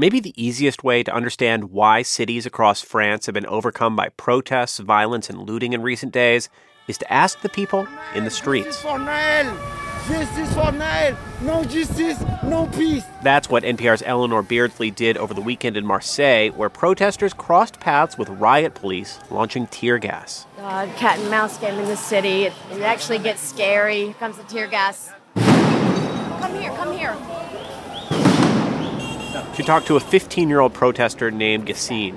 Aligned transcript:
Maybe 0.00 0.20
the 0.20 0.32
easiest 0.40 0.84
way 0.84 1.02
to 1.02 1.12
understand 1.12 1.72
why 1.72 2.02
cities 2.02 2.46
across 2.46 2.80
France 2.80 3.26
have 3.26 3.32
been 3.32 3.46
overcome 3.46 3.96
by 3.96 4.10
protests, 4.10 4.78
violence, 4.78 5.28
and 5.28 5.42
looting 5.42 5.72
in 5.72 5.82
recent 5.82 6.12
days 6.12 6.48
is 6.86 6.98
to 6.98 7.12
ask 7.12 7.40
the 7.40 7.48
people 7.48 7.88
in 8.14 8.22
the 8.22 8.30
streets. 8.30 8.80
Justice 8.80 10.54
for 10.54 10.70
Nahel! 10.70 11.16
No 11.42 11.64
justice, 11.64 12.24
no 12.44 12.68
peace! 12.68 13.02
That's 13.24 13.50
what 13.50 13.64
NPR's 13.64 14.04
Eleanor 14.06 14.44
Beardsley 14.44 14.92
did 14.92 15.16
over 15.16 15.34
the 15.34 15.40
weekend 15.40 15.76
in 15.76 15.84
Marseille, 15.84 16.50
where 16.50 16.68
protesters 16.68 17.34
crossed 17.34 17.80
paths 17.80 18.16
with 18.16 18.28
riot 18.28 18.74
police 18.76 19.18
launching 19.32 19.66
tear 19.66 19.98
gas. 19.98 20.46
God, 20.58 20.88
cat 20.94 21.18
and 21.18 21.28
mouse 21.28 21.58
game 21.58 21.76
in 21.76 21.86
the 21.86 21.96
city. 21.96 22.44
It, 22.44 22.52
it 22.70 22.82
actually 22.82 23.18
gets 23.18 23.40
scary. 23.40 24.04
Here 24.04 24.14
comes 24.14 24.36
the 24.36 24.44
tear 24.44 24.68
gas. 24.68 25.10
Come 25.34 26.54
here, 26.54 26.70
come 26.70 26.96
here. 26.96 27.37
She 29.58 29.64
talked 29.64 29.88
to 29.88 29.96
a 29.96 30.00
15 30.00 30.48
year 30.48 30.60
old 30.60 30.72
protester 30.72 31.32
named 31.32 31.66
Yassine. 31.66 32.16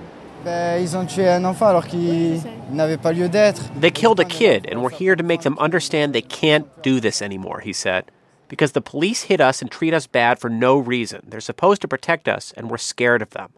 They 3.77 3.89
killed 3.89 4.19
a 4.19 4.25
kid, 4.25 4.67
and 4.69 4.83
we're 4.83 4.91
here 4.91 5.15
to 5.15 5.23
make 5.23 5.41
them 5.41 5.57
understand 5.57 6.13
they 6.13 6.21
can't 6.21 6.83
do 6.83 6.99
this 6.99 7.19
anymore, 7.19 7.61
he 7.61 7.73
said. 7.73 8.11
Because 8.47 8.73
the 8.73 8.79
police 8.79 9.23
hit 9.23 9.41
us 9.41 9.59
and 9.59 9.71
treat 9.71 9.91
us 9.91 10.05
bad 10.05 10.37
for 10.37 10.51
no 10.51 10.77
reason. 10.77 11.23
They're 11.27 11.41
supposed 11.41 11.81
to 11.81 11.87
protect 11.87 12.27
us, 12.27 12.53
and 12.55 12.69
we're 12.69 12.77
scared 12.77 13.23
of 13.23 13.31
them. 13.31 13.53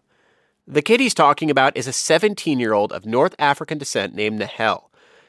The 0.65 0.81
kid 0.81 1.01
he's 1.01 1.13
talking 1.13 1.51
about 1.51 1.75
is 1.75 1.85
a 1.85 1.91
17 1.91 2.61
year 2.61 2.71
old 2.71 2.93
of 2.93 3.05
North 3.05 3.35
African 3.37 3.79
descent 3.79 4.15
named 4.15 4.39
Nahel. 4.39 4.83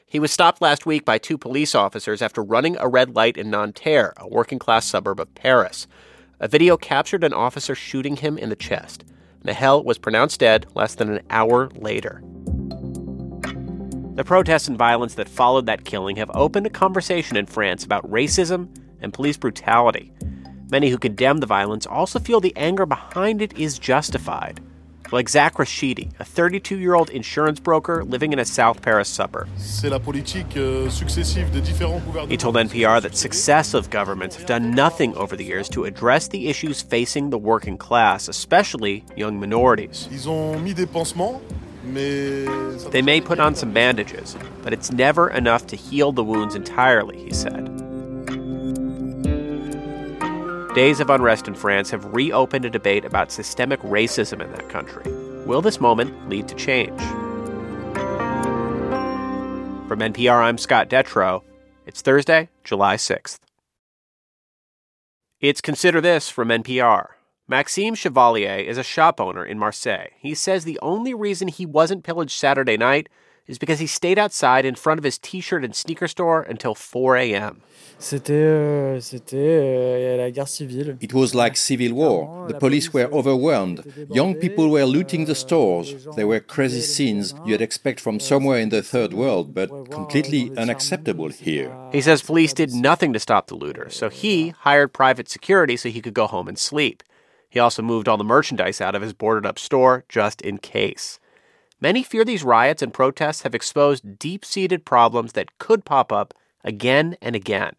He 0.05 0.17
was 0.17 0.31
stopped 0.31 0.61
last 0.61 0.85
week 0.85 1.03
by 1.03 1.17
two 1.17 1.37
police 1.37 1.75
officers 1.75 2.21
after 2.21 2.41
running 2.41 2.77
a 2.77 2.87
red 2.87 3.15
light 3.17 3.35
in 3.35 3.49
Nanterre, 3.49 4.13
a 4.15 4.29
working 4.29 4.59
class 4.59 4.85
suburb 4.85 5.19
of 5.19 5.35
Paris. 5.35 5.87
A 6.39 6.47
video 6.47 6.75
captured 6.75 7.23
an 7.23 7.33
officer 7.33 7.75
shooting 7.75 8.17
him 8.17 8.37
in 8.37 8.49
the 8.49 8.55
chest. 8.55 9.05
Nahel 9.43 9.83
was 9.83 9.97
pronounced 9.97 10.39
dead 10.39 10.65
less 10.75 10.95
than 10.95 11.09
an 11.09 11.21
hour 11.29 11.69
later. 11.75 12.21
The 14.15 14.23
protests 14.25 14.67
and 14.67 14.77
violence 14.77 15.13
that 15.15 15.29
followed 15.29 15.65
that 15.65 15.85
killing 15.85 16.15
have 16.17 16.31
opened 16.33 16.65
a 16.65 16.69
conversation 16.69 17.37
in 17.37 17.45
France 17.45 17.83
about 17.83 18.09
racism 18.09 18.67
and 19.01 19.13
police 19.13 19.37
brutality. 19.37 20.11
Many 20.71 20.89
who 20.89 20.97
condemn 20.97 21.37
the 21.37 21.45
violence 21.45 21.85
also 21.85 22.19
feel 22.19 22.41
the 22.41 22.55
anger 22.57 22.85
behind 22.85 23.41
it 23.41 23.57
is 23.57 23.79
justified 23.79 24.61
like 25.11 25.29
Zach 25.29 25.55
Rashidi, 25.55 26.11
a 26.19 26.25
32 26.25 26.77
year 26.77 26.93
old 26.95 27.09
insurance 27.09 27.59
broker 27.59 28.03
living 28.03 28.33
in 28.33 28.39
a 28.39 28.45
South 28.45 28.81
Paris 28.81 29.09
suburb. 29.09 29.47
Euh, 29.57 30.89
he 32.27 32.37
told 32.37 32.55
NPR 32.55 33.01
that 33.01 33.15
successive 33.15 33.89
governments 33.89 34.35
have 34.35 34.45
done 34.45 34.71
nothing 34.71 35.15
over 35.15 35.35
the 35.35 35.43
years 35.43 35.69
to 35.69 35.85
address 35.85 36.27
the 36.29 36.47
issues 36.47 36.81
facing 36.81 37.29
the 37.29 37.37
working 37.37 37.77
class, 37.77 38.27
especially 38.27 39.03
young 39.15 39.39
minorities. 39.39 40.07
They 42.91 43.01
may 43.01 43.21
put 43.21 43.39
on 43.39 43.55
some 43.55 43.71
bandages, 43.71 44.35
but 44.63 44.73
it's 44.73 44.91
never 44.91 45.29
enough 45.29 45.67
to 45.67 45.75
heal 45.75 46.11
the 46.11 46.23
wounds 46.23 46.55
entirely, 46.55 47.17
he 47.17 47.31
said. 47.31 47.84
Days 50.75 50.99
of 50.99 51.09
unrest 51.09 51.47
in 51.47 51.55
France 51.55 51.89
have 51.91 52.03
reopened 52.13 52.65
a 52.65 52.69
debate 52.69 53.05
about 53.05 53.31
systemic 53.31 53.79
racism 53.79 54.43
in 54.43 54.51
that 54.51 54.67
country. 54.67 55.09
Will 55.45 55.61
this 55.61 55.79
moment 55.79 56.27
lead 56.27 56.49
to 56.49 56.55
change? 56.55 56.99
From 59.87 59.99
NPR, 59.99 60.43
I'm 60.43 60.57
Scott 60.57 60.89
Detrow. 60.89 61.43
It's 61.85 62.01
Thursday, 62.01 62.49
July 62.65 62.97
6th. 62.97 63.39
It's 65.39 65.61
Consider 65.61 66.01
This 66.01 66.27
from 66.27 66.49
NPR. 66.49 67.07
Maxime 67.47 67.95
Chevalier 67.95 68.57
is 68.57 68.77
a 68.77 68.83
shop 68.83 69.21
owner 69.21 69.45
in 69.45 69.57
Marseille. 69.57 70.09
He 70.19 70.35
says 70.35 70.65
the 70.65 70.79
only 70.81 71.13
reason 71.13 71.47
he 71.47 71.65
wasn't 71.65 72.03
pillaged 72.03 72.37
Saturday 72.37 72.75
night 72.75 73.07
is 73.47 73.57
because 73.57 73.79
he 73.79 73.87
stayed 73.87 74.17
outside 74.17 74.65
in 74.65 74.75
front 74.75 74.99
of 74.99 75.03
his 75.03 75.17
t 75.17 75.41
shirt 75.41 75.63
and 75.63 75.75
sneaker 75.75 76.07
store 76.07 76.41
until 76.41 76.75
4 76.75 77.17
a.m. 77.17 77.61
Euh, 77.97 78.99
it 80.99 81.13
was 81.13 81.33
like 81.33 81.55
civil 81.55 81.93
war. 81.93 82.47
The 82.47 82.55
police 82.55 82.93
were 82.93 83.05
overwhelmed. 83.05 83.83
Young 84.09 84.35
people 84.35 84.69
were 84.69 84.83
looting 84.83 85.25
the 85.25 85.35
stores. 85.35 86.05
There 86.15 86.27
were 86.27 86.41
crazy 86.41 86.81
scenes 86.81 87.33
you'd 87.45 87.61
expect 87.61 88.01
from 88.01 88.19
somewhere 88.19 88.59
in 88.59 88.69
the 88.69 88.81
third 88.83 89.13
world, 89.13 89.53
but 89.53 89.69
completely 89.91 90.51
unacceptable 90.57 91.29
here. 91.29 91.71
He 91.91 92.01
says 92.01 92.21
police 92.21 92.53
did 92.53 92.73
nothing 92.73 93.13
to 93.13 93.19
stop 93.19 93.47
the 93.47 93.55
looters, 93.55 93.95
so 93.95 94.09
he 94.09 94.49
hired 94.49 94.91
private 94.91 95.29
security 95.29 95.77
so 95.77 95.89
he 95.89 96.01
could 96.01 96.13
go 96.13 96.27
home 96.27 96.47
and 96.49 96.59
sleep. 96.59 97.01
He 97.49 97.59
also 97.59 97.81
moved 97.81 98.09
all 98.09 98.17
the 98.17 98.25
merchandise 98.25 98.81
out 98.81 98.95
of 98.95 99.01
his 99.01 99.13
boarded 99.13 99.45
up 99.45 99.57
store 99.57 100.03
just 100.09 100.41
in 100.41 100.57
case. 100.57 101.19
Many 101.81 102.03
fear 102.03 102.23
these 102.23 102.43
riots 102.43 102.81
and 102.81 102.93
protests 102.93 103.41
have 103.41 103.53
exposed 103.53 104.17
deep 104.17 104.45
seated 104.45 104.85
problems 104.85 105.33
that 105.33 105.57
could 105.59 105.83
pop 105.83 106.11
up 106.11 106.33
again 106.63 107.17
and 107.21 107.35
again. 107.35 107.75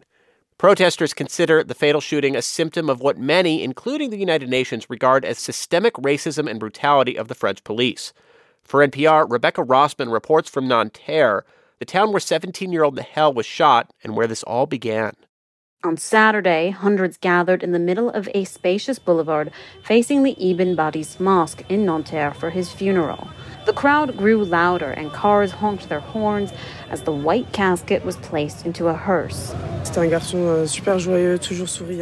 Protesters 0.58 1.12
consider 1.12 1.62
the 1.62 1.74
fatal 1.74 2.00
shooting 2.00 2.34
a 2.34 2.42
symptom 2.42 2.88
of 2.88 3.00
what 3.00 3.18
many, 3.18 3.62
including 3.62 4.10
the 4.10 4.18
United 4.18 4.48
Nations, 4.48 4.88
regard 4.88 5.24
as 5.24 5.38
systemic 5.38 5.94
racism 5.94 6.48
and 6.50 6.60
brutality 6.60 7.16
of 7.16 7.28
the 7.28 7.34
French 7.34 7.62
police. 7.62 8.12
For 8.62 8.86
NPR, 8.86 9.30
Rebecca 9.30 9.62
Rosman 9.62 10.10
reports 10.10 10.48
from 10.48 10.66
Nanterre, 10.66 11.44
the 11.78 11.84
town 11.84 12.10
where 12.10 12.20
17 12.20 12.72
year 12.72 12.84
old 12.84 12.96
Nahel 12.96 13.34
was 13.34 13.46
shot 13.46 13.90
and 14.02 14.16
where 14.16 14.26
this 14.26 14.42
all 14.42 14.66
began. 14.66 15.12
On 15.84 15.96
Saturday, 15.96 16.70
hundreds 16.70 17.16
gathered 17.16 17.62
in 17.62 17.72
the 17.72 17.78
middle 17.78 18.10
of 18.10 18.28
a 18.34 18.44
spacious 18.44 18.98
boulevard 18.98 19.52
facing 19.84 20.22
the 20.22 20.36
Ibn 20.50 20.74
Badis 20.74 21.20
Mosque 21.20 21.62
in 21.68 21.84
Nanterre 21.84 22.34
for 22.34 22.50
his 22.50 22.72
funeral. 22.72 23.28
The 23.66 23.72
crowd 23.72 24.16
grew 24.16 24.44
louder 24.44 24.92
and 24.92 25.12
cars 25.12 25.50
honked 25.50 25.88
their 25.88 25.98
horns 25.98 26.52
as 26.88 27.02
the 27.02 27.10
white 27.10 27.52
casket 27.52 28.04
was 28.04 28.16
placed 28.18 28.64
into 28.64 28.86
a 28.86 28.94
hearse. 28.94 29.52
Euh, 29.52 30.66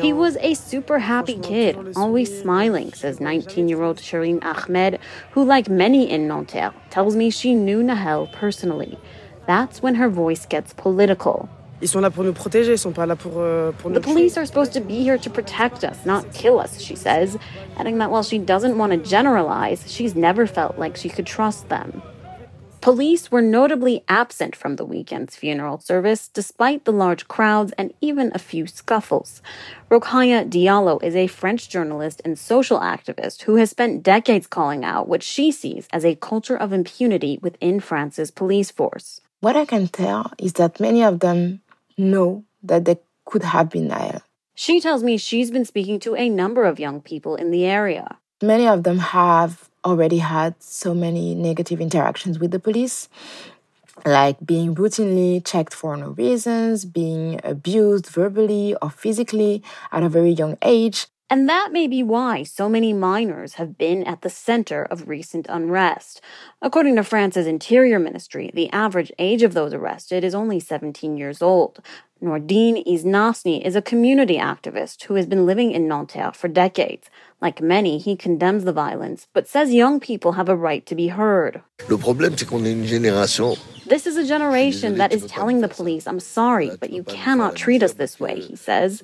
he 0.03 0.13
was 0.13 0.37
a 0.43 0.53
super 0.53 0.99
happy 0.99 1.39
kid, 1.39 1.79
always 1.97 2.39
smiling, 2.39 2.93
says 2.93 3.19
19 3.19 3.71
year 3.71 3.83
old 3.83 3.97
Shireen 3.97 4.45
Ahmed, 4.45 4.99
who, 5.31 5.43
like 5.43 5.71
many 5.71 6.11
in 6.11 6.29
Nanterre, 6.29 6.75
tells 6.91 7.17
me 7.17 7.31
she 7.31 7.55
knew 7.55 7.83
Nahel 7.83 8.31
personally. 8.31 8.99
That's 9.47 9.81
when 9.81 9.95
her 9.95 10.11
voice 10.11 10.45
gets 10.45 10.75
political. 10.75 11.49
Ils 11.83 11.89
sont 11.89 12.01
là 12.01 12.11
pour 12.11 12.25
nous 12.25 12.33
protéger, 12.33 12.73
ils 12.73 12.79
sont 12.79 12.93
pas 12.93 13.07
là 13.07 13.17
pour, 13.17 13.33
euh, 13.37 13.73
pour 13.73 13.91
The 13.91 14.01
police 14.01 14.39
are 14.39 14.47
supposed 14.47 14.73
to 14.73 14.81
be 14.81 15.03
here 15.03 15.19
to 15.19 15.29
protect 15.29 15.85
us, 15.85 16.07
not 16.07 16.33
kill 16.33 16.59
us, 16.59 16.81
she 16.81 16.95
says, 16.95 17.37
adding 17.77 17.99
that 17.99 18.11
while 18.11 18.23
she 18.23 18.39
doesn't 18.39 18.79
want 18.79 18.93
to 18.93 18.99
generalize, 18.99 19.85
she's 19.87 20.15
never 20.15 20.47
felt 20.47 20.79
like 20.79 20.97
she 20.97 21.09
could 21.09 21.27
trust 21.27 21.69
them. 21.69 22.03
Police 22.85 23.33
were 23.33 23.41
notably 23.41 24.05
absent 24.09 24.55
from 24.55 24.77
the 24.77 24.85
weekend's 24.85 25.35
funeral 25.35 25.79
service, 25.79 26.29
despite 26.29 26.85
the 26.85 26.93
large 26.93 27.27
crowds 27.29 27.73
and 27.79 27.95
even 28.03 28.31
a 28.35 28.39
few 28.39 28.67
scuffles. 28.67 29.41
Rokhaya 29.91 30.47
Diallo 30.47 31.03
is 31.03 31.17
a 31.17 31.27
French 31.27 31.71
journalist 31.71 32.21
and 32.27 32.39
social 32.39 32.79
activist 32.81 33.45
who 33.45 33.55
has 33.55 33.71
spent 33.71 34.03
decades 34.03 34.47
calling 34.47 34.85
out 34.85 35.09
what 35.09 35.23
she 35.23 35.51
sees 35.51 35.89
as 35.95 36.05
a 36.05 36.15
culture 36.17 36.57
of 36.59 36.75
impunity 36.75 37.39
within 37.41 37.81
France's 37.81 38.31
police 38.31 38.71
force. 38.71 39.23
What 39.41 39.57
I 39.57 39.65
can 39.65 39.89
tell 39.89 40.33
is 40.39 40.53
that 40.55 40.79
many 40.79 41.03
of 41.03 41.21
them 41.21 41.61
know 41.97 42.45
that 42.63 42.85
they 42.85 42.99
could 43.25 43.43
have 43.43 43.71
been 43.71 43.89
Nahel. 43.89 44.23
She 44.55 44.81
tells 44.81 45.03
me 45.03 45.17
she's 45.17 45.51
been 45.51 45.65
speaking 45.65 45.99
to 46.01 46.15
a 46.15 46.29
number 46.29 46.65
of 46.65 46.79
young 46.79 47.01
people 47.01 47.35
in 47.37 47.51
the 47.51 47.65
area. 47.65 48.19
Many 48.41 48.67
of 48.67 48.85
them 48.85 48.99
have 48.99 49.69
already 49.85 50.19
had 50.19 50.55
so 50.63 50.95
many 50.95 51.35
negative 51.35 51.81
interactions 51.81 52.39
with 52.39 52.51
the 52.51 52.59
police, 52.59 53.09
like 54.07 54.37
being 54.45 54.75
routinely 54.75 55.45
checked 55.45 55.75
for 55.75 55.97
no 55.97 56.11
reasons, 56.11 56.85
being 56.85 57.41
abused 57.45 58.07
verbally 58.07 58.75
or 58.81 58.91
physically 58.91 59.63
at 59.93 60.03
a 60.03 60.09
very 60.09 60.31
young 60.31 60.57
age, 60.63 61.07
and 61.31 61.49
that 61.49 61.71
may 61.73 61.87
be 61.87 62.03
why 62.03 62.43
so 62.43 62.69
many 62.69 62.93
minors 62.93 63.55
have 63.55 63.79
been 63.79 64.05
at 64.05 64.21
the 64.21 64.31
center 64.31 64.83
of 64.85 65.09
recent 65.09 65.47
unrest. 65.49 66.21
According 66.61 66.97
to 66.97 67.05
France's 67.05 67.47
Interior 67.47 67.99
Ministry, 67.99 68.51
the 68.53 68.71
average 68.71 69.11
age 69.19 69.43
of 69.43 69.55
those 69.55 69.73
arrested 69.73 70.23
is 70.23 70.35
only 70.35 70.61
17 70.61 71.17
years 71.17 71.41
old. 71.41 71.81
Nordine 72.23 72.83
Iznasny 72.87 73.65
is 73.65 73.77
a 73.77 73.83
community 73.83 74.37
activist 74.37 75.05
who 75.05 75.15
has 75.15 75.27
been 75.27 75.45
living 75.47 75.73
in 75.73 75.89
Nanterre 75.89 76.33
for 76.33 76.49
decades. 76.49 77.09
Like 77.41 77.61
many, 77.61 77.99
he 77.99 78.17
condemns 78.17 78.65
the 78.65 78.73
violence, 78.73 79.27
but 79.35 79.49
says 79.49 79.75
young 79.75 80.01
people 80.01 80.33
have 80.33 80.49
a 80.49 80.57
right 80.57 80.87
to 80.87 80.95
be 80.95 81.09
heard. 81.09 81.63
Le 81.89 81.99
problème, 81.99 82.37
c'est 82.37 82.47
qu'on 82.47 82.65
est 82.65 82.73
une 82.73 82.87
génération 82.87 83.57
this 83.87 84.07
is 84.07 84.17
a 84.17 84.25
generation 84.25 84.99
that 84.99 85.13
is 85.13 85.27
telling 85.27 85.61
the 85.61 85.69
police, 85.69 86.07
I'm 86.07 86.21
sorry, 86.21 86.71
but 86.81 86.91
you 86.91 87.03
cannot 87.05 87.57
treat 87.57 87.83
us 87.83 87.95
this 87.95 88.19
way, 88.19 88.41
he 88.41 88.57
says. 88.57 89.03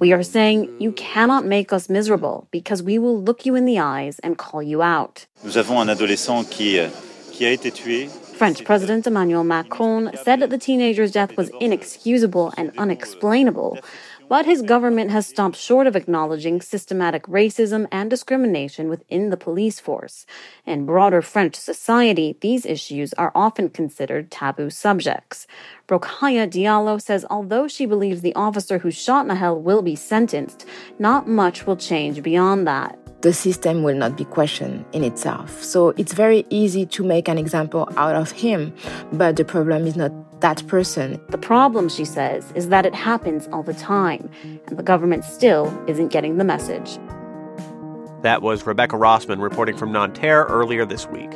We 0.00 0.12
are 0.12 0.22
saying, 0.22 0.74
you 0.80 0.92
cannot 0.92 1.44
make 1.44 1.72
us 1.72 1.88
miserable 1.88 2.46
because 2.50 2.82
we 2.82 2.98
will 2.98 3.20
look 3.20 3.46
you 3.46 3.54
in 3.54 3.64
the 3.64 3.78
eyes 3.78 4.18
and 4.20 4.36
call 4.36 4.62
you 4.62 4.82
out. 4.82 5.26
Nous 5.42 5.56
avons 5.56 5.80
un 5.80 5.88
adolescent 5.88 6.44
qui, 6.50 6.78
euh, 6.78 6.88
qui 7.32 7.44
a 7.44 7.50
été 7.50 7.70
tué. 7.70 8.08
French 8.34 8.64
President 8.64 9.06
Emmanuel 9.06 9.44
Macron 9.44 10.10
said 10.24 10.40
that 10.40 10.50
the 10.50 10.58
teenager's 10.58 11.12
death 11.12 11.36
was 11.36 11.50
inexcusable 11.60 12.52
and 12.56 12.70
euh, 12.70 12.82
unexplainable, 12.82 13.78
but 14.28 14.46
his 14.46 14.62
government 14.62 15.10
has 15.10 15.26
stopped 15.26 15.56
short 15.56 15.86
of 15.86 15.96
acknowledging 15.96 16.60
systematic 16.60 17.24
racism 17.24 17.86
and 17.90 18.10
discrimination 18.10 18.88
within 18.88 19.30
the 19.30 19.36
police 19.36 19.80
force. 19.80 20.26
In 20.66 20.86
broader 20.86 21.22
French 21.22 21.54
society, 21.54 22.36
these 22.40 22.66
issues 22.66 23.12
are 23.14 23.32
often 23.34 23.70
considered 23.70 24.30
taboo 24.30 24.70
subjects. 24.70 25.46
Rokhaya 25.88 26.48
Diallo 26.48 27.00
says 27.00 27.26
although 27.30 27.68
she 27.68 27.86
believes 27.86 28.20
the 28.20 28.34
officer 28.34 28.78
who 28.78 28.90
shot 28.90 29.26
Nahel 29.26 29.60
will 29.60 29.82
be 29.82 29.96
sentenced, 29.96 30.66
not 30.98 31.28
much 31.28 31.66
will 31.66 31.76
change 31.76 32.22
beyond 32.22 32.66
that 32.66 32.98
the 33.24 33.32
system 33.32 33.82
will 33.82 33.96
not 33.96 34.18
be 34.18 34.24
questioned 34.26 34.84
in 34.92 35.02
itself. 35.02 35.62
So 35.62 35.94
it's 35.96 36.12
very 36.12 36.44
easy 36.50 36.84
to 36.84 37.02
make 37.02 37.26
an 37.26 37.38
example 37.38 37.88
out 37.96 38.14
of 38.14 38.30
him, 38.30 38.74
but 39.14 39.36
the 39.36 39.46
problem 39.46 39.86
is 39.86 39.96
not 39.96 40.23
that 40.40 40.66
person. 40.66 41.20
The 41.28 41.38
problem, 41.38 41.88
she 41.88 42.04
says, 42.04 42.52
is 42.54 42.68
that 42.68 42.86
it 42.86 42.94
happens 42.94 43.48
all 43.52 43.62
the 43.62 43.74
time, 43.74 44.30
and 44.42 44.78
the 44.78 44.82
government 44.82 45.24
still 45.24 45.66
isn't 45.86 46.08
getting 46.08 46.36
the 46.38 46.44
message. 46.44 46.98
That 48.22 48.42
was 48.42 48.66
Rebecca 48.66 48.96
Rosman 48.96 49.40
reporting 49.40 49.76
from 49.76 49.92
Nanterre 49.92 50.44
earlier 50.44 50.84
this 50.84 51.06
week. 51.06 51.30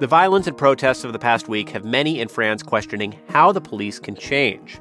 The 0.00 0.06
violence 0.06 0.46
and 0.46 0.56
protests 0.56 1.04
of 1.04 1.12
the 1.12 1.18
past 1.18 1.46
week 1.46 1.68
have 1.70 1.84
many 1.84 2.20
in 2.20 2.28
France 2.28 2.62
questioning 2.62 3.18
how 3.28 3.52
the 3.52 3.60
police 3.60 3.98
can 3.98 4.16
change. 4.16 4.78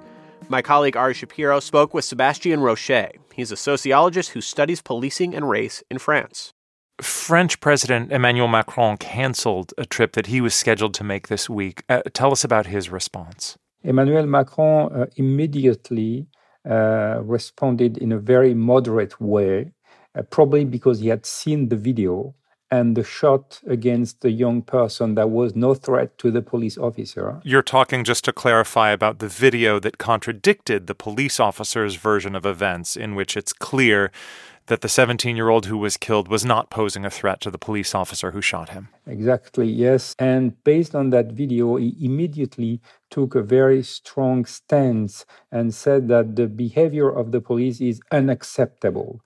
My 0.48 0.62
colleague 0.62 0.95
Ari 0.95 1.13
Shapiro 1.13 1.60
spoke 1.60 1.94
with 1.94 2.06
Sebastian 2.06 2.62
Roche. 2.62 3.12
He's 3.33 3.51
a 3.51 3.57
sociologist 3.57 4.30
who 4.30 4.39
studies 4.39 4.81
policing 4.81 5.36
and 5.36 5.50
race 5.50 5.83
in 5.92 6.00
France. 6.00 6.54
French 7.01 7.59
President 7.59 8.11
Emmanuel 8.11 8.47
Macron 8.47 8.97
canceled 8.97 9.73
a 9.77 9.85
trip 9.85 10.13
that 10.13 10.27
he 10.27 10.41
was 10.41 10.53
scheduled 10.53 10.93
to 10.95 11.03
make 11.03 11.27
this 11.27 11.49
week. 11.49 11.83
Uh, 11.89 12.01
tell 12.13 12.31
us 12.31 12.43
about 12.43 12.67
his 12.67 12.89
response. 12.89 13.57
Emmanuel 13.83 14.25
Macron 14.25 14.91
uh, 14.93 15.05
immediately 15.15 16.27
uh, 16.69 17.21
responded 17.23 17.97
in 17.97 18.11
a 18.11 18.19
very 18.19 18.53
moderate 18.53 19.19
way, 19.21 19.71
uh, 20.15 20.21
probably 20.23 20.65
because 20.65 20.99
he 20.99 21.07
had 21.07 21.25
seen 21.25 21.69
the 21.69 21.77
video 21.77 22.35
and 22.71 22.95
the 22.95 23.03
shot 23.03 23.59
against 23.67 24.21
the 24.21 24.29
young 24.29 24.61
person 24.61 25.15
that 25.15 25.29
was 25.29 25.55
no 25.55 25.73
threat 25.73 26.17
to 26.19 26.29
the 26.29 26.41
police 26.41 26.77
officer. 26.77 27.39
You're 27.43 27.63
talking 27.63 28.03
just 28.03 28.23
to 28.25 28.33
clarify 28.33 28.91
about 28.91 29.19
the 29.19 29.27
video 29.27 29.79
that 29.79 29.97
contradicted 29.97 30.85
the 30.85 30.93
police 30.93 31.39
officer's 31.39 31.95
version 31.95 32.35
of 32.35 32.45
events, 32.45 32.95
in 32.95 33.15
which 33.15 33.35
it's 33.35 33.53
clear 33.53 34.11
that 34.69 34.81
the 34.81 34.88
17 34.89 35.36
year 35.36 35.50
old 35.50 35.66
who 35.66 35.77
was 35.77 35.98
killed 35.98 36.27
was 36.27 36.45
not 36.45 36.69
posing 36.69 37.04
a 37.04 37.10
threat 37.10 37.42
to 37.42 37.51
the 37.51 37.57
police 37.57 37.94
officer 37.94 38.31
who 38.31 38.42
shot 38.42 38.69
him. 38.69 38.88
Exactly, 39.06 39.68
yes. 39.68 40.16
And 40.19 40.63
based 40.63 40.94
on 40.95 41.10
that 41.10 41.31
video, 41.31 41.75
he 41.75 41.95
immediately 42.00 42.80
took 43.10 43.33
a 43.33 43.42
very 43.42 43.81
strong 43.81 44.45
stance 44.45 45.25
and 45.51 45.74
said 45.74 46.07
that 46.10 46.36
the 46.36 46.48
behavior 46.48 47.10
of 47.10 47.31
the 47.31 47.42
police 47.42 47.81
is 47.81 48.00
unacceptable. 48.12 49.21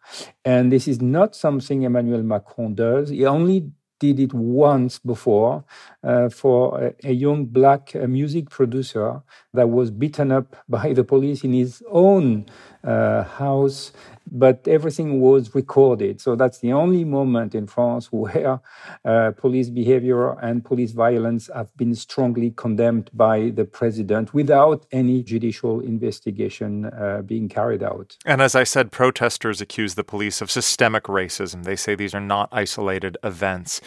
And 0.46 0.72
this 0.72 0.88
is 0.88 1.02
not 1.02 1.36
something 1.36 1.84
Emmanuel 1.84 2.24
Macron 2.24 2.74
does. 2.76 3.10
He 3.10 3.26
only 3.26 3.72
did 4.00 4.20
it 4.20 4.34
once 4.34 5.00
before 5.00 5.64
uh, 6.04 6.28
for 6.28 6.78
a, 6.82 6.94
a, 7.06 7.14
young 7.14 7.46
black 7.46 7.96
uh, 7.96 8.06
music 8.06 8.50
producer 8.50 9.22
that 9.54 9.70
was 9.70 9.92
beaten 9.92 10.30
up 10.30 10.56
by 10.68 10.92
the 10.94 11.04
police 11.04 11.44
in 11.44 11.54
his 11.54 11.82
own 11.90 12.46
uh, 12.84 13.24
house 13.24 13.92
but 14.32 14.68
everything 14.68 15.20
was 15.20 15.54
recorded. 15.54 16.20
So 16.22 16.36
that's 16.36 16.60
the 16.60 16.74
only 16.74 17.04
moment 17.04 17.54
in 17.56 17.68
France 17.68 18.08
where 18.12 18.60
uh, 19.06 19.32
police 19.38 19.70
behavior 19.70 20.32
and 20.40 20.64
police 20.64 20.92
violence 20.92 21.50
have 21.54 21.76
been 21.78 21.96
strongly 21.96 22.52
condemned 22.56 23.10
by 23.14 23.52
the 23.52 23.66
president 23.66 24.34
without 24.34 24.86
any 24.92 25.24
judicial 25.24 25.80
investigation 25.80 26.86
uh, 26.86 27.22
being 27.22 27.50
carried 27.50 27.84
out. 27.84 28.18
And 28.26 28.42
as 28.42 28.56
I 28.56 28.64
said, 28.64 28.92
protesters 28.92 29.62
accuse 29.62 29.96
the 29.96 30.04
police 30.04 30.42
of 30.42 30.50
systemic 30.50 31.04
racism. 31.04 31.64
They 31.64 31.76
say 31.76 31.96
these 31.96 32.16
are 32.16 32.20
not 32.20 32.50
isolated 32.52 33.18
events. 33.24 33.82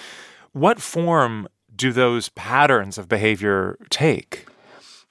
What 0.52 0.80
form 0.80 1.48
do 1.74 1.92
those 1.92 2.30
patterns 2.30 2.96
of 2.96 3.08
behavior 3.08 3.76
take? 3.90 4.46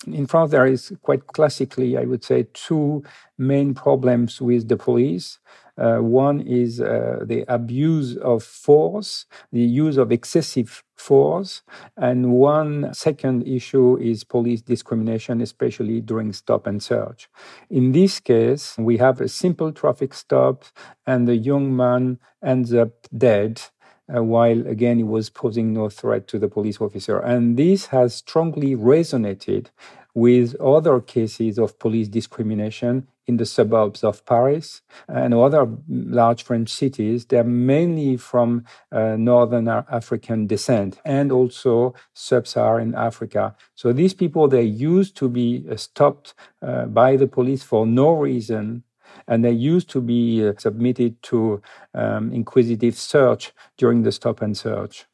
In 0.07 0.27
France, 0.27 0.51
there 0.51 0.65
is 0.67 0.93
quite 1.01 1.25
classically, 1.27 1.97
I 1.97 2.03
would 2.03 2.23
say, 2.23 2.47
two 2.53 3.03
main 3.37 3.73
problems 3.73 4.41
with 4.41 4.67
the 4.67 4.77
police. 4.77 5.39
Uh, 5.77 5.97
one 5.97 6.39
is 6.41 6.79
uh, 6.79 7.19
the 7.25 7.43
abuse 7.47 8.15
of 8.17 8.43
force, 8.43 9.25
the 9.51 9.61
use 9.61 9.97
of 9.97 10.11
excessive 10.11 10.83
force. 10.95 11.63
And 11.97 12.31
one 12.31 12.93
second 12.93 13.47
issue 13.47 13.97
is 13.97 14.23
police 14.23 14.61
discrimination, 14.61 15.41
especially 15.41 16.01
during 16.01 16.31
stop 16.33 16.67
and 16.67 16.81
search. 16.81 17.29
In 17.69 17.91
this 17.91 18.19
case, 18.19 18.75
we 18.77 18.97
have 18.97 19.19
a 19.19 19.27
simple 19.27 19.71
traffic 19.71 20.13
stop, 20.13 20.63
and 21.05 21.27
the 21.27 21.35
young 21.35 21.75
man 21.75 22.19
ends 22.43 22.73
up 22.73 22.91
dead. 23.17 23.61
Uh, 24.07 24.23
while 24.23 24.67
again 24.67 24.97
he 24.97 25.03
was 25.03 25.31
posing 25.31 25.73
no 25.73 25.89
threat 25.89 26.27
to 26.27 26.37
the 26.37 26.47
police 26.47 26.79
officer. 26.79 27.17
And 27.17 27.57
this 27.57 27.87
has 27.87 28.13
strongly 28.13 28.75
resonated 28.75 29.71
with 30.13 30.55
other 30.61 31.01
cases 31.01 31.57
of 31.57 31.77
police 31.79 32.07
discrimination 32.07 33.07
in 33.27 33.37
the 33.37 33.45
suburbs 33.45 34.03
of 34.03 34.25
Paris 34.25 34.81
and 35.07 35.33
other 35.33 35.67
large 35.89 36.43
French 36.43 36.69
cities. 36.69 37.25
They're 37.25 37.43
mainly 37.43 38.17
from 38.17 38.65
uh, 38.91 39.15
Northern 39.17 39.67
African 39.67 40.47
descent 40.47 40.99
and 41.03 41.31
also 41.31 41.95
sub-Saharan 42.13 42.95
Africa. 42.95 43.55
So 43.73 43.91
these 43.91 44.13
people, 44.13 44.47
they 44.47 44.63
used 44.63 45.17
to 45.17 45.29
be 45.29 45.65
uh, 45.69 45.75
stopped 45.75 46.33
uh, 46.61 46.85
by 46.85 47.17
the 47.17 47.27
police 47.27 47.63
for 47.63 47.85
no 47.85 48.13
reason 48.13 48.83
and 49.27 49.43
they 49.43 49.51
used 49.51 49.89
to 49.91 50.01
be 50.01 50.47
uh, 50.47 50.53
submitted 50.57 51.21
to 51.23 51.61
um, 51.93 52.31
inquisitive 52.31 52.95
search 52.95 53.53
during 53.77 54.03
the 54.03 54.11
stop 54.11 54.41
and 54.41 54.57
search. 54.57 55.05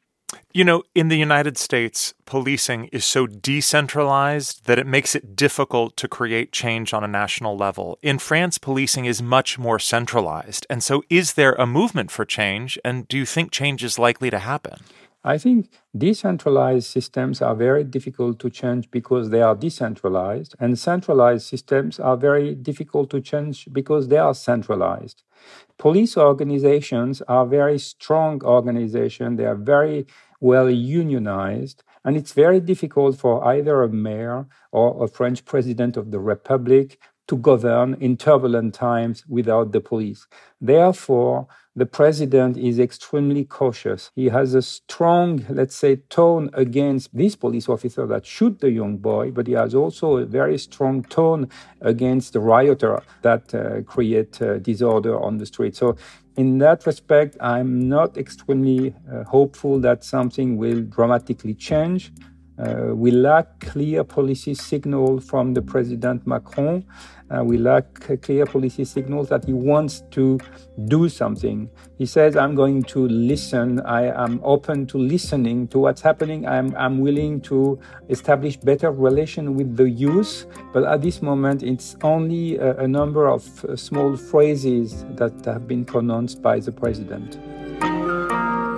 You 0.54 0.64
know, 0.64 0.82
in 0.94 1.08
the 1.08 1.16
United 1.16 1.56
States, 1.58 2.14
policing 2.24 2.86
is 2.86 3.04
so 3.04 3.26
decentralized 3.26 4.66
that 4.66 4.78
it 4.78 4.86
makes 4.86 5.14
it 5.14 5.36
difficult 5.36 5.96
to 5.98 6.08
create 6.08 6.52
change 6.52 6.92
on 6.92 7.04
a 7.04 7.08
national 7.08 7.56
level. 7.56 7.98
In 8.02 8.18
France, 8.18 8.58
policing 8.58 9.04
is 9.04 9.22
much 9.22 9.58
more 9.58 9.78
centralized. 9.78 10.66
And 10.68 10.82
so, 10.82 11.02
is 11.08 11.34
there 11.34 11.54
a 11.54 11.66
movement 11.66 12.10
for 12.10 12.24
change? 12.24 12.78
And 12.84 13.08
do 13.08 13.16
you 13.16 13.26
think 13.26 13.50
change 13.50 13.82
is 13.84 13.98
likely 13.98 14.30
to 14.30 14.38
happen? 14.38 14.80
I 15.24 15.38
think 15.38 15.70
decentralized 15.96 16.88
systems 16.88 17.40
are 17.40 17.54
very 17.54 17.84
difficult 17.84 18.40
to 18.40 18.50
change 18.50 18.90
because 18.90 19.30
they 19.30 19.40
are 19.40 19.54
decentralized, 19.54 20.56
and 20.58 20.76
centralized 20.76 21.46
systems 21.46 22.00
are 22.00 22.16
very 22.16 22.56
difficult 22.56 23.08
to 23.10 23.20
change 23.20 23.68
because 23.72 24.08
they 24.08 24.18
are 24.18 24.34
centralized. 24.34 25.22
Police 25.78 26.16
organizations 26.16 27.22
are 27.22 27.46
very 27.46 27.78
strong 27.78 28.42
organizations, 28.44 29.38
they 29.38 29.46
are 29.46 29.54
very 29.54 30.06
well 30.40 30.68
unionized, 30.68 31.84
and 32.04 32.16
it's 32.16 32.32
very 32.32 32.58
difficult 32.58 33.16
for 33.16 33.44
either 33.46 33.82
a 33.82 33.88
mayor 33.88 34.46
or 34.72 35.04
a 35.04 35.08
French 35.08 35.44
president 35.44 35.96
of 35.96 36.10
the 36.10 36.18
republic 36.18 36.98
to 37.28 37.36
govern 37.36 37.94
in 38.00 38.16
turbulent 38.16 38.74
times 38.74 39.24
without 39.28 39.70
the 39.70 39.80
police. 39.80 40.26
Therefore, 40.60 41.46
the 41.74 41.86
president 41.86 42.56
is 42.56 42.78
extremely 42.78 43.44
cautious. 43.44 44.10
He 44.14 44.26
has 44.26 44.54
a 44.54 44.62
strong, 44.62 45.44
let's 45.48 45.74
say, 45.74 45.96
tone 46.10 46.50
against 46.52 47.16
this 47.16 47.34
police 47.34 47.68
officer 47.68 48.06
that 48.06 48.26
shoot 48.26 48.60
the 48.60 48.70
young 48.70 48.98
boy, 48.98 49.30
but 49.30 49.46
he 49.46 49.54
has 49.54 49.74
also 49.74 50.18
a 50.18 50.26
very 50.26 50.58
strong 50.58 51.02
tone 51.04 51.48
against 51.80 52.34
the 52.34 52.40
rioter 52.40 53.02
that 53.22 53.54
uh, 53.54 53.82
create 53.82 54.40
uh, 54.42 54.58
disorder 54.58 55.18
on 55.18 55.38
the 55.38 55.46
street. 55.46 55.74
So 55.74 55.96
in 56.36 56.58
that 56.58 56.86
respect, 56.86 57.36
I'm 57.40 57.88
not 57.88 58.16
extremely 58.16 58.94
uh, 59.10 59.24
hopeful 59.24 59.80
that 59.80 60.04
something 60.04 60.56
will 60.56 60.82
dramatically 60.82 61.54
change. 61.54 62.12
Uh, 62.58 62.94
we 62.94 63.10
lack 63.10 63.60
clear 63.60 64.04
policy 64.04 64.54
signal 64.54 65.20
from 65.20 65.54
the 65.54 65.62
President 65.62 66.26
Macron. 66.26 66.84
Uh, 67.30 67.42
we 67.42 67.56
lack 67.56 67.94
clear 68.20 68.44
policy 68.44 68.84
signals 68.84 69.30
that 69.30 69.44
he 69.46 69.54
wants 69.54 70.02
to 70.10 70.38
do 70.84 71.08
something. 71.08 71.70
He 71.96 72.04
says, 72.04 72.36
I'm 72.36 72.54
going 72.54 72.82
to 72.84 73.08
listen. 73.08 73.80
I 73.80 74.08
am 74.22 74.38
open 74.44 74.86
to 74.88 74.98
listening 74.98 75.68
to 75.68 75.78
what's 75.78 76.02
happening. 76.02 76.46
I'm, 76.46 76.76
I'm 76.76 77.00
willing 77.00 77.40
to 77.42 77.80
establish 78.10 78.58
better 78.58 78.90
relation 78.90 79.54
with 79.54 79.76
the 79.76 79.88
youth. 79.88 80.44
But 80.74 80.84
at 80.84 81.00
this 81.00 81.22
moment, 81.22 81.62
it's 81.62 81.96
only 82.02 82.56
a, 82.58 82.76
a 82.76 82.88
number 82.88 83.28
of 83.28 83.64
uh, 83.64 83.76
small 83.76 84.14
phrases 84.16 85.04
that 85.16 85.32
have 85.46 85.66
been 85.66 85.86
pronounced 85.86 86.42
by 86.42 86.60
the 86.60 86.72
president. 86.72 87.38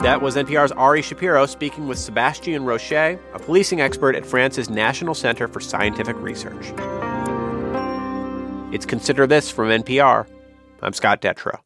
That 0.05 0.21
was 0.21 0.37
NPR's 0.37 0.71
Ari 0.71 1.01
Shapiro 1.01 1.47
speaking 1.47 1.89
with 1.89 1.99
Sebastian 1.99 2.67
Roche, 2.67 2.93
a 2.93 3.19
policing 3.39 3.81
expert 3.81 4.15
at 4.15 4.27
France's 4.27 4.69
National 4.69 5.15
Center 5.15 5.49
for 5.49 5.61
Scientific 5.61 6.15
Research. 6.21 6.75
It's 8.71 8.85
Consider 8.85 9.27
This 9.27 9.51
from 9.51 9.71
NPR. 9.71 10.27
I'm 10.83 10.93
Scott 10.93 11.23
Detrow. 11.23 11.65